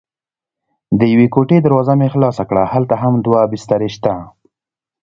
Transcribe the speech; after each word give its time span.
د 0.99 1.01
یوې 1.13 1.27
کوټې 1.35 1.57
دروازه 1.61 1.93
مې 1.99 2.07
خلاصه 2.13 2.43
کړه: 2.49 2.63
هلته 2.73 2.95
هم 3.01 3.13
دوه 3.25 3.41
بسترې 3.51 3.89
شته. 3.95 4.13